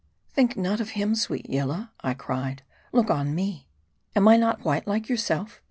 [0.33, 3.67] "Think not of him, sweet Yillah," I cried." Look on me.
[4.15, 5.59] Am I not white like yourself